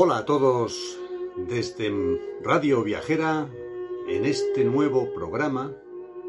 [0.00, 0.96] Hola a todos
[1.34, 1.92] desde
[2.44, 3.48] Radio Viajera
[4.06, 5.74] en este nuevo programa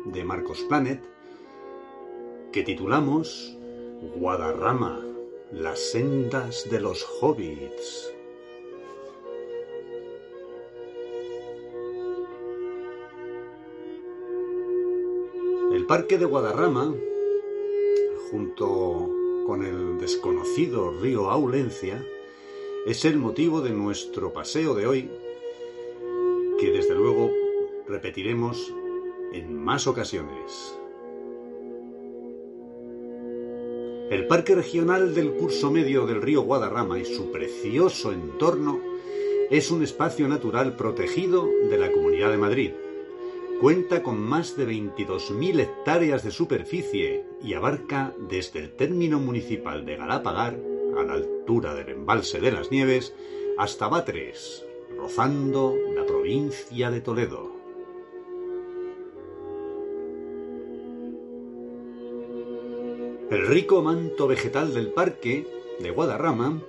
[0.05, 1.03] de Marcos Planet
[2.51, 3.55] que titulamos
[4.15, 5.05] Guadarrama,
[5.51, 8.11] las sendas de los hobbits.
[15.71, 16.95] El parque de Guadarrama,
[18.31, 19.11] junto
[19.45, 22.03] con el desconocido río Aulencia,
[22.89, 25.11] es el motivo de nuestro paseo de hoy,
[26.59, 27.29] que desde luego
[27.87, 28.73] repetiremos
[29.31, 30.75] en más ocasiones.
[34.09, 38.79] El Parque Regional del Curso Medio del río Guadarrama y su precioso entorno
[39.51, 42.71] es un espacio natural protegido de la Comunidad de Madrid.
[43.61, 49.95] Cuenta con más de 22.000 hectáreas de superficie y abarca desde el término municipal de
[49.95, 50.68] Galapagar
[50.99, 53.13] a la altura del embalse de las Nieves,
[53.57, 54.65] hasta Batres,
[54.97, 57.51] rozando la provincia de Toledo.
[63.29, 65.47] El rico manto vegetal del parque
[65.79, 66.61] de Guadarrama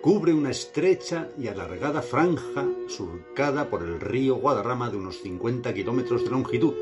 [0.00, 6.24] cubre una estrecha y alargada franja surcada por el río Guadarrama de unos 50 kilómetros
[6.24, 6.74] de longitud.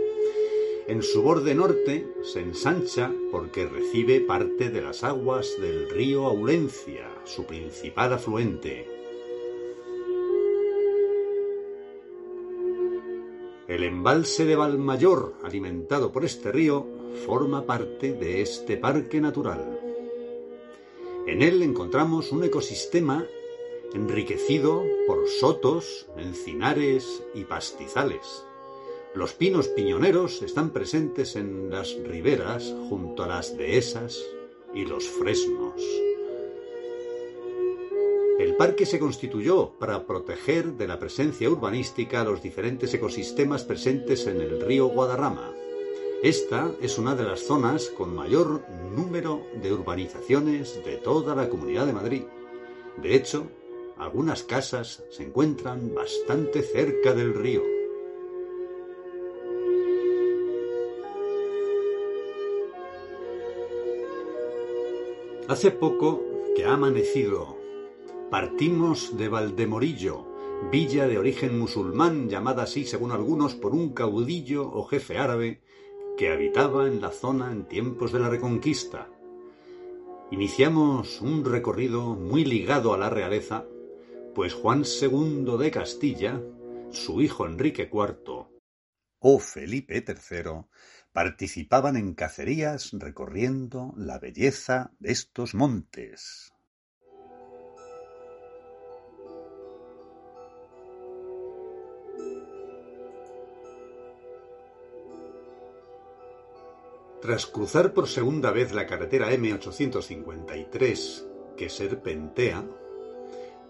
[0.89, 7.07] En su borde norte se ensancha porque recibe parte de las aguas del río Aulencia,
[7.27, 8.89] su principal afluente.
[13.69, 16.87] El embalse de Valmayor, alimentado por este río,
[17.27, 19.79] forma parte de este parque natural.
[21.27, 23.27] En él encontramos un ecosistema
[23.93, 28.48] enriquecido por sotos, encinares y pastizales.
[29.15, 34.23] Los pinos piñoneros están presentes en las riberas junto a las dehesas
[34.75, 35.83] y los fresnos.
[38.39, 44.43] El parque se constituyó para proteger de la presencia urbanística los diferentes ecosistemas presentes en
[44.43, 45.53] el río Guadarrama.
[46.23, 48.63] Esta es una de las zonas con mayor
[48.95, 52.23] número de urbanizaciones de toda la Comunidad de Madrid.
[53.03, 53.47] De hecho,
[53.97, 57.78] algunas casas se encuentran bastante cerca del río.
[65.49, 66.23] Hace poco
[66.55, 67.57] que ha amanecido,
[68.31, 70.27] partimos de Valdemorillo,
[70.71, 75.63] villa de origen musulmán llamada así según algunos por un caudillo o jefe árabe
[76.19, 79.09] que habitaba en la zona en tiempos de la Reconquista.
[80.31, 83.65] Iniciamos un recorrido muy ligado a la realeza,
[84.35, 86.43] pues Juan II de Castilla,
[86.91, 88.49] su hijo Enrique IV
[89.21, 90.67] o Felipe III
[91.19, 96.55] participaban en cacerías recorriendo la belleza de estos montes.
[107.21, 112.65] Tras cruzar por segunda vez la carretera M853 que serpentea,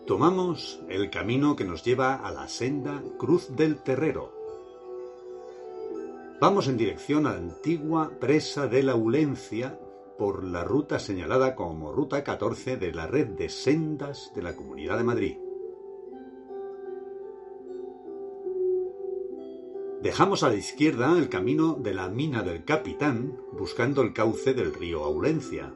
[0.06, 4.37] tomamos el camino que nos lleva a la senda Cruz del Terrero.
[6.40, 9.76] Vamos en dirección a la antigua presa de la Ulencia
[10.16, 14.98] por la ruta señalada como Ruta 14 de la red de sendas de la Comunidad
[14.98, 15.36] de Madrid.
[20.00, 24.72] Dejamos a la izquierda el camino de la mina del Capitán, buscando el cauce del
[24.72, 25.74] río Aulencia.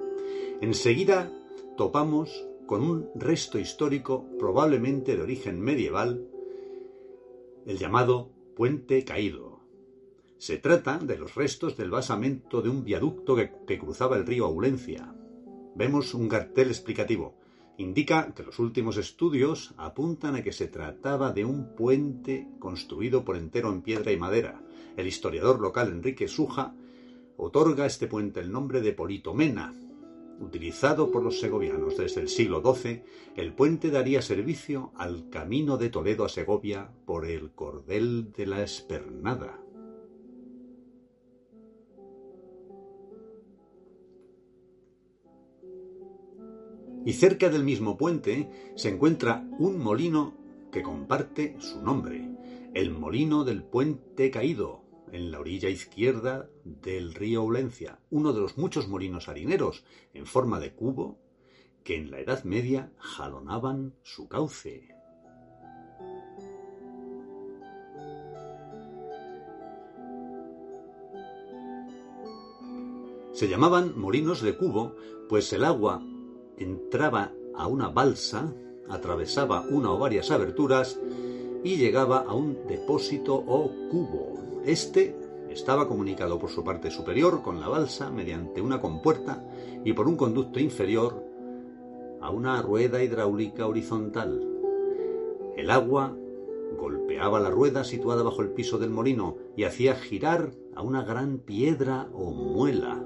[0.61, 1.33] Enseguida
[1.77, 6.29] topamos con un resto histórico probablemente de origen medieval,
[7.67, 9.51] el llamado Puente Caído.
[10.43, 15.15] Se trata de los restos del basamento de un viaducto que, cruzaba el río Aulencia.
[15.77, 17.39] Vemos un cartel explicativo.
[17.79, 23.37] Indica que los últimos estudios apuntan a que se trataba de un puente construido por
[23.37, 24.61] entero en piedra y madera.
[24.97, 26.75] El historiador local Enrique Suja
[27.37, 29.73] otorga a este puente el nombre de Politomena.
[30.41, 33.05] Utilizado por los segovianos desde el siglo XII,
[33.37, 38.65] el puente daría servicio al camino de Toledo a Segovia por el cordel de la
[38.65, 39.62] Espernada.
[47.04, 50.34] Y cerca del mismo puente se encuentra un molino
[50.70, 52.28] que comparte su nombre,
[52.75, 54.82] el molino del puente caído,
[55.12, 59.84] en la orilla izquierda del río Ulencia, uno de los muchos molinos harineros
[60.14, 61.19] en forma de cubo
[61.84, 64.88] que en la Edad Media jalonaban su cauce.
[73.32, 74.94] Se llamaban molinos de cubo,
[75.28, 76.02] pues el agua
[76.62, 78.53] entraba a una balsa,
[78.88, 80.99] atravesaba una o varias aberturas
[81.62, 84.62] y llegaba a un depósito o cubo.
[84.64, 85.17] Este
[85.50, 89.44] estaba comunicado por su parte superior con la balsa mediante una compuerta
[89.85, 91.23] y por un conducto inferior
[92.20, 94.49] a una rueda hidráulica horizontal.
[95.56, 96.17] El agua
[96.79, 101.38] golpeaba la rueda situada bajo el piso del molino y hacía girar a una gran
[101.38, 103.05] piedra o muela.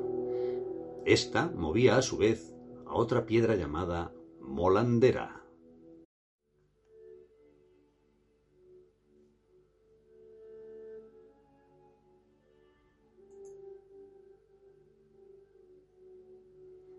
[1.04, 2.55] Esta movía a su vez
[2.96, 5.44] otra piedra llamada molandera.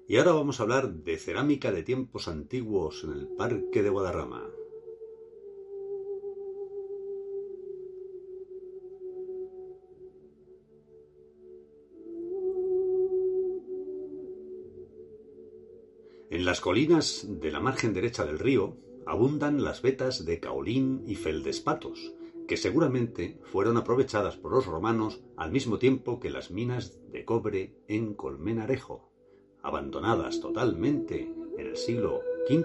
[0.10, 4.50] Y ahora vamos a hablar de cerámica de tiempos antiguos en el Parque de Guadarrama.
[16.48, 22.14] Las colinas de la margen derecha del río abundan las vetas de caolín y feldespatos,
[22.48, 27.76] que seguramente fueron aprovechadas por los romanos al mismo tiempo que las minas de cobre
[27.90, 29.12] en Colmenarejo
[29.62, 32.64] abandonadas totalmente en el siglo V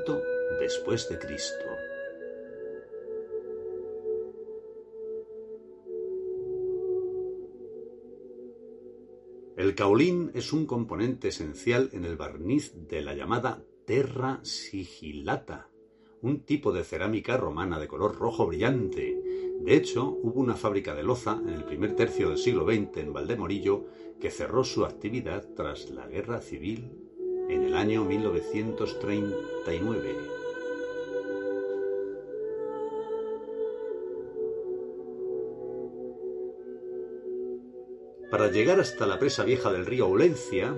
[0.60, 1.64] después de Cristo.
[9.56, 15.68] El caolín es un componente esencial en el barniz de la llamada terra sigillata,
[16.20, 19.20] un tipo de cerámica romana de color rojo brillante.
[19.60, 23.12] De hecho, hubo una fábrica de loza en el primer tercio del siglo XX en
[23.12, 23.86] Valdemorillo
[24.20, 26.92] que cerró su actividad tras la Guerra Civil
[27.48, 30.16] en el año 1939.
[38.30, 40.74] Para llegar hasta la presa vieja del río Olencia,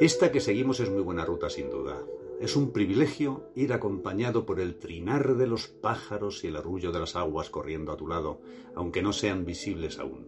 [0.00, 2.02] esta que seguimos es muy buena ruta sin duda.
[2.40, 7.00] Es un privilegio ir acompañado por el trinar de los pájaros y el arrullo de
[7.00, 8.40] las aguas corriendo a tu lado,
[8.74, 10.26] aunque no sean visibles aún.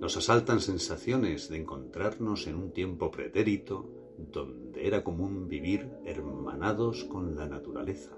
[0.00, 7.36] Nos asaltan sensaciones de encontrarnos en un tiempo pretérito, donde era común vivir hermanados con
[7.36, 8.12] la naturaleza.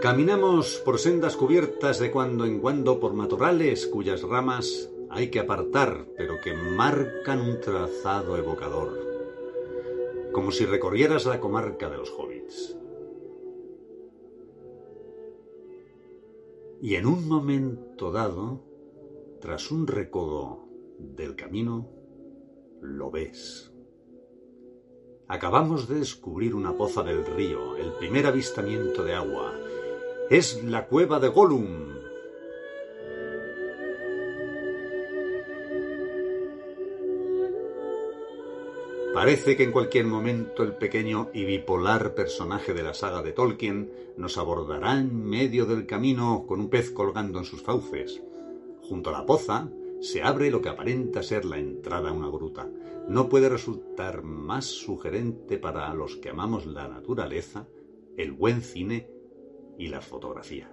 [0.00, 6.06] Caminamos por sendas cubiertas de cuando en cuando por matorrales cuyas ramas hay que apartar,
[6.16, 9.10] pero que marcan un trazado evocador
[10.32, 12.76] como si recorrieras la comarca de los hobbits.
[16.80, 18.62] Y en un momento dado,
[19.40, 20.64] tras un recodo
[20.98, 21.90] del camino,
[22.80, 23.72] lo ves.
[25.28, 29.54] Acabamos de descubrir una poza del río, el primer avistamiento de agua.
[30.30, 31.88] Es la cueva de Gollum,
[39.12, 43.90] Parece que en cualquier momento el pequeño y bipolar personaje de la saga de Tolkien
[44.16, 48.22] nos abordará en medio del camino con un pez colgando en sus fauces.
[48.82, 49.68] Junto a la poza
[50.00, 52.70] se abre lo que aparenta ser la entrada a una gruta.
[53.08, 57.66] No puede resultar más sugerente para los que amamos la naturaleza,
[58.16, 59.19] el buen cine
[59.80, 60.70] y la fotografía.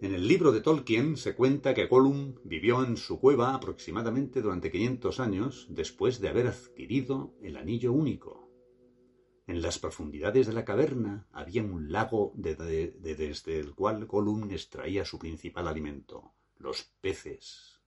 [0.00, 4.70] En el libro de Tolkien se cuenta que Gollum vivió en su cueva aproximadamente durante
[4.70, 8.43] 500 años después de haber adquirido el anillo único.
[9.46, 15.18] En las profundidades de la caverna había un lago desde el cual Gollum extraía su
[15.18, 17.82] principal alimento, los peces.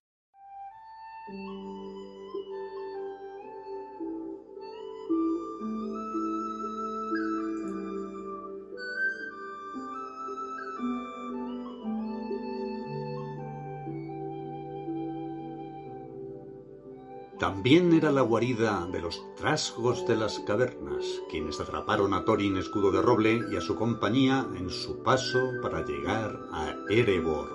[17.39, 22.91] También era la guarida de los trasgos de las cavernas, quienes atraparon a Thorin Escudo
[22.91, 27.47] de Roble y a su compañía en su paso para llegar a Erebor.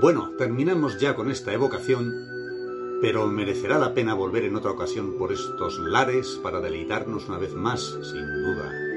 [0.00, 2.12] Bueno, terminamos ya con esta evocación,
[3.00, 7.54] pero merecerá la pena volver en otra ocasión por estos lares para deleitarnos una vez
[7.54, 8.87] más, sin duda.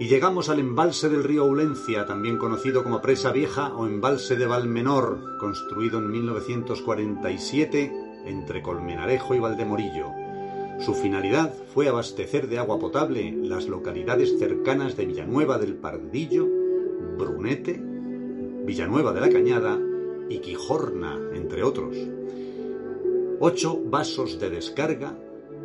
[0.00, 4.46] Y llegamos al embalse del río Ulencia, también conocido como Presa Vieja o embalse de
[4.46, 7.92] Valmenor, construido en 1947
[8.26, 10.12] entre Colmenarejo y Valdemorillo.
[10.78, 16.46] Su finalidad fue abastecer de agua potable las localidades cercanas de Villanueva del Pardillo,
[17.18, 17.82] Brunete,
[18.64, 19.76] Villanueva de la Cañada
[20.28, 21.96] y Quijorna, entre otros.
[23.40, 25.18] Ocho vasos de descarga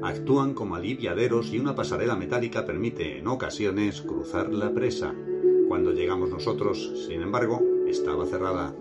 [0.04, 5.16] actúan como aliviaderos y una pasarela metálica permite en ocasiones cruzar la presa.
[5.68, 8.76] Cuando llegamos nosotros, sin embargo, estaba cerrada.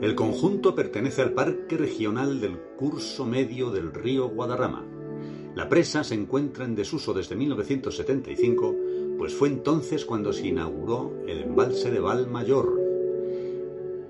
[0.00, 4.84] El conjunto pertenece al Parque Regional del Curso Medio del Río Guadarrama.
[5.54, 8.74] La presa se encuentra en desuso desde 1975,
[9.18, 12.80] pues fue entonces cuando se inauguró el embalse de Valmayor.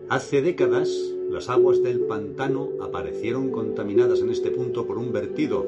[0.09, 0.89] Hace décadas
[1.33, 5.67] las aguas del pantano aparecieron contaminadas en este punto por un vertido,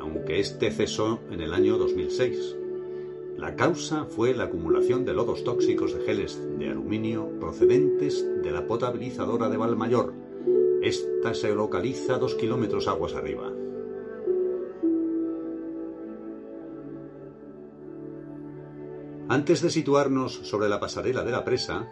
[0.00, 2.56] aunque este cesó en el año 2006.
[3.38, 8.66] La causa fue la acumulación de lodos tóxicos de geles de aluminio procedentes de la
[8.66, 10.12] potabilizadora de Valmayor.
[10.82, 13.52] Esta se localiza dos kilómetros aguas arriba.
[19.28, 21.88] Antes de situarnos sobre la pasarela de la presa,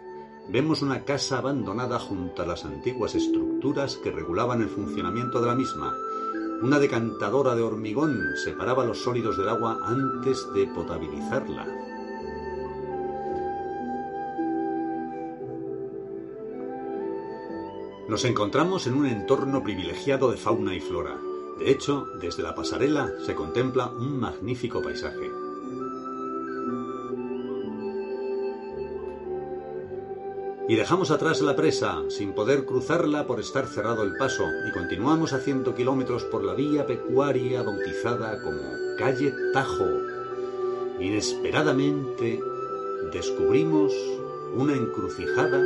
[0.49, 5.55] vemos una casa abandonada junto a las antiguas estructuras que regulaban el funcionamiento de la
[5.55, 5.95] misma.
[6.62, 11.67] Una decantadora de hormigón separaba los sólidos del agua antes de potabilizarla.
[18.09, 21.19] Nos encontramos en un entorno privilegiado de fauna y flora.
[21.59, 25.48] De hecho, desde la pasarela se contempla un magnífico paisaje.
[30.68, 35.32] Y dejamos atrás la presa, sin poder cruzarla por estar cerrado el paso, y continuamos
[35.32, 38.60] haciendo kilómetros por la vía pecuaria bautizada como
[38.98, 39.88] Calle Tajo.
[41.00, 42.38] Inesperadamente
[43.10, 43.94] descubrimos
[44.54, 45.64] una encrucijada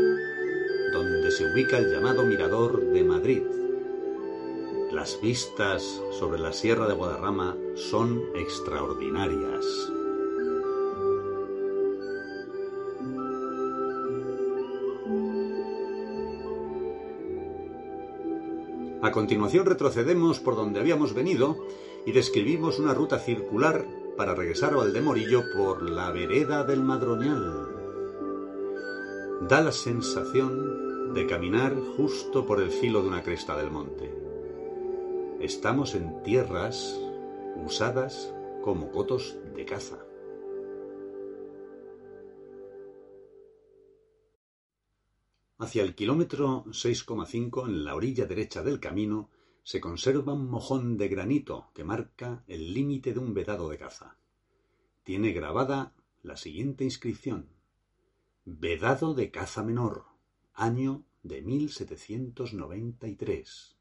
[0.93, 3.43] donde se ubica el llamado Mirador de Madrid.
[4.93, 5.83] Las vistas
[6.13, 9.65] sobre la Sierra de Guadarrama son extraordinarias.
[19.13, 21.67] A continuación retrocedemos por donde habíamos venido
[22.07, 23.85] y describimos una ruta circular
[24.17, 27.69] para regresar a Valdemorillo por la vereda del Madroñal.
[29.51, 34.11] Da la sensación de caminar justo por el filo de una cresta del monte.
[35.41, 36.99] Estamos en tierras
[37.67, 39.99] usadas como cotos de caza.
[45.63, 49.31] Hacia el kilómetro 6,5, en la orilla derecha del camino,
[49.63, 54.17] se conserva un mojón de granito que marca el límite de un vedado de caza.
[55.05, 57.49] Tiene grabada la siguiente inscripción.
[58.45, 60.07] Vedado de caza menor,
[60.53, 63.77] año de 1793.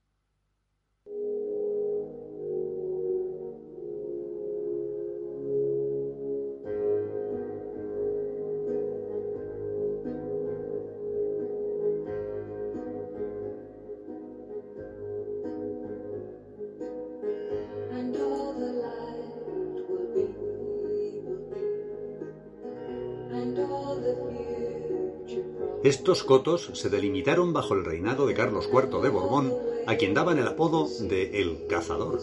[25.92, 29.52] Estos cotos se delimitaron bajo el reinado de Carlos IV de Borbón,
[29.88, 32.22] a quien daban el apodo de El Cazador.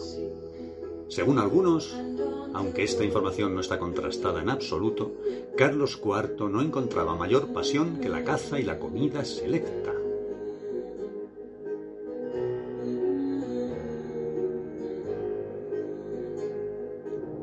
[1.07, 1.95] Según algunos,
[2.55, 5.11] aunque esta información no está contrastada en absoluto,
[5.55, 9.98] Carlos IV no encontraba mayor pasión que la caza y la comida selecta.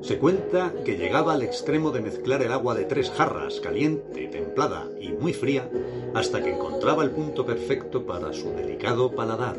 [0.06, 4.88] Se cuenta que llegaba al extremo de mezclar el agua de tres jarras, caliente, templada
[5.00, 5.68] y muy fría,
[6.14, 9.56] hasta que encontraba el punto perfecto para su delicado paladar.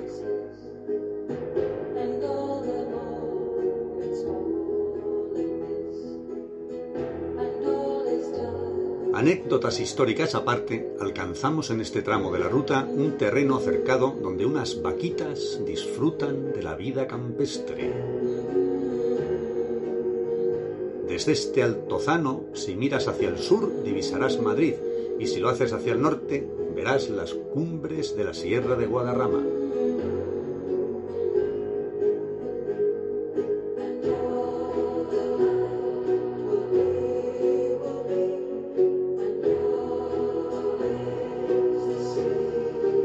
[9.13, 14.81] Anécdotas históricas aparte, alcanzamos en este tramo de la ruta un terreno acercado donde unas
[14.81, 18.16] vaquitas disfrutan de la vida campestre.
[21.17, 24.75] Desde este altozano, si miras hacia el sur, divisarás Madrid,
[25.17, 29.43] y si lo haces hacia el norte, verás las cumbres de la Sierra de Guadarrama.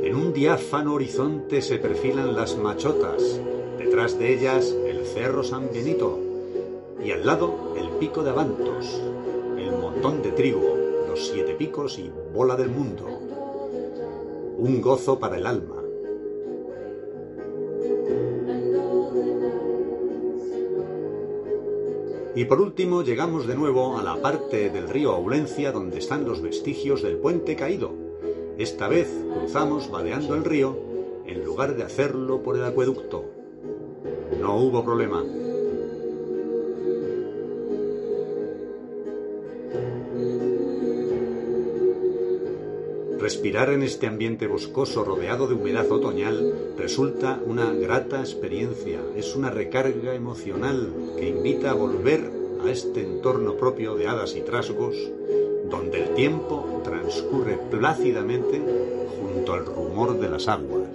[0.02, 3.40] En un diáfano horizonte se perfilan las machotas,
[3.78, 6.19] detrás de ellas el Cerro San Benito,
[7.02, 7.72] y al lado
[8.02, 9.00] pico de Avantos,
[9.56, 13.06] el montón de trigo, los siete picos y bola del mundo.
[14.59, 15.76] Un gozo para el alma.
[22.35, 26.42] Y por último llegamos de nuevo a la parte del río Aulencia donde están los
[26.42, 27.92] vestigios del puente caído.
[28.59, 30.76] Esta vez cruzamos vadeando el río
[31.25, 33.26] en lugar de hacerlo por el acueducto.
[34.40, 35.23] No hubo problema.
[43.23, 49.49] Respirar en este ambiente boscoso rodeado de humedad otoñal resulta una grata experiencia, es una
[49.49, 52.33] recarga emocional que invita a volver
[52.64, 54.97] a este entorno propio de hadas y trasgos,
[55.71, 58.61] donde el tiempo transcurre plácidamente
[59.21, 60.91] junto al rumor de las aguas.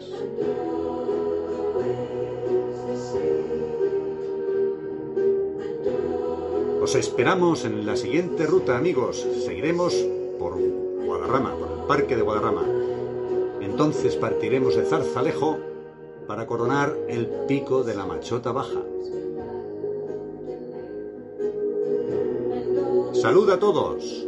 [6.81, 9.25] Os esperamos en la siguiente ruta, amigos.
[9.46, 9.93] Seguiremos
[10.38, 10.57] por
[11.05, 11.55] Guadarrama,
[11.88, 12.63] Parque de Guadarrama.
[13.62, 15.58] Entonces partiremos de Zarzalejo
[16.27, 18.82] para coronar el pico de la Machota Baja.
[23.13, 24.27] Salud a todos.